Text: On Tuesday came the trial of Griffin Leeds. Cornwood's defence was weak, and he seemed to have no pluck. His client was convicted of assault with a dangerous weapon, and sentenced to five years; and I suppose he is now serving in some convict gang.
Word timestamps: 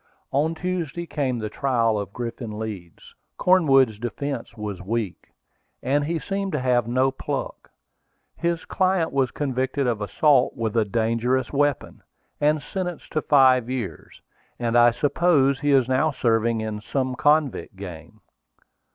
On 0.31 0.55
Tuesday 0.55 1.05
came 1.05 1.37
the 1.37 1.47
trial 1.47 1.99
of 1.99 2.11
Griffin 2.11 2.57
Leeds. 2.57 3.13
Cornwood's 3.37 3.99
defence 3.99 4.57
was 4.57 4.81
weak, 4.81 5.27
and 5.83 6.03
he 6.05 6.17
seemed 6.17 6.53
to 6.53 6.59
have 6.59 6.87
no 6.87 7.11
pluck. 7.11 7.69
His 8.35 8.65
client 8.65 9.11
was 9.13 9.29
convicted 9.29 9.85
of 9.85 10.01
assault 10.01 10.57
with 10.57 10.75
a 10.75 10.85
dangerous 10.85 11.53
weapon, 11.53 12.01
and 12.39 12.63
sentenced 12.63 13.13
to 13.13 13.21
five 13.21 13.69
years; 13.69 14.19
and 14.57 14.75
I 14.75 14.89
suppose 14.89 15.59
he 15.59 15.69
is 15.69 15.87
now 15.87 16.09
serving 16.09 16.61
in 16.61 16.81
some 16.81 17.13
convict 17.13 17.75
gang. 17.75 18.21